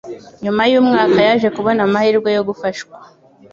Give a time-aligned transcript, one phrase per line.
[0.43, 2.95] Nyuma y'umwaka yaje kubona amahirwe yo gufashwa